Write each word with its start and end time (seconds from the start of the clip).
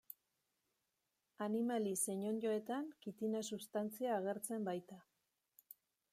Animali 1.47 1.91
zein 2.05 2.25
onddoetan 2.31 2.89
kitina 3.07 3.45
substantzia 3.51 4.19
agertzen 4.23 4.69
baita. 4.71 5.01